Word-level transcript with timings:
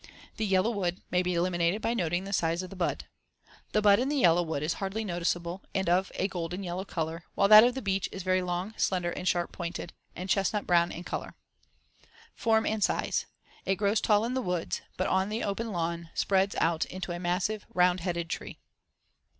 The 0.37 0.47
yellow 0.47 0.71
wood 0.71 0.99
may 1.11 1.21
be 1.21 1.35
eliminated 1.35 1.79
by 1.79 1.93
noting 1.93 2.23
the 2.23 2.33
size 2.33 2.63
of 2.63 2.71
the 2.71 2.75
bud. 2.75 3.05
The 3.71 3.83
*bud* 3.83 3.99
in 3.99 4.09
the 4.09 4.17
yellow 4.17 4.41
wood 4.41 4.63
is 4.63 4.73
hardly 4.81 5.05
noticeable 5.05 5.61
and 5.75 5.87
of 5.87 6.11
a 6.15 6.27
golden 6.27 6.63
yellow 6.63 6.85
color, 6.85 7.25
while 7.35 7.47
that 7.49 7.63
of 7.63 7.75
the 7.75 7.83
beech 7.83 8.09
is 8.11 8.23
very 8.23 8.41
*long, 8.41 8.73
slender, 8.77 9.11
and 9.11 9.27
sharp 9.27 9.51
pointed*, 9.51 9.93
and 10.15 10.27
chestnut 10.27 10.65
brown 10.65 10.91
in 10.91 11.03
color. 11.03 11.35
See 11.51 12.05
Fig. 12.05 12.11
53. 12.33 12.43
Form 12.43 12.65
and 12.65 12.83
size: 12.83 13.25
It 13.63 13.75
grows 13.75 14.01
tall 14.01 14.25
in 14.25 14.33
the 14.33 14.41
woods, 14.41 14.81
but 14.97 15.05
on 15.05 15.29
the 15.29 15.43
open 15.43 15.71
lawn 15.71 16.09
spreads 16.15 16.55
out 16.55 16.83
into 16.85 17.11
a 17.11 17.19
massive, 17.19 17.67
round 17.71 17.99
headed 17.99 18.27
tree. 18.27 18.57